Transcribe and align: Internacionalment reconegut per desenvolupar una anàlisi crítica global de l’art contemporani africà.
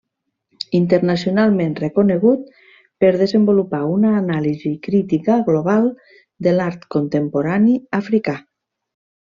Internacionalment 0.77 1.75
reconegut 1.81 2.47
per 3.05 3.11
desenvolupar 3.23 3.83
una 3.99 4.15
anàlisi 4.23 4.73
crítica 4.89 5.39
global 5.51 5.89
de 6.49 6.59
l’art 6.59 6.91
contemporani 6.99 7.81
africà. 8.05 8.41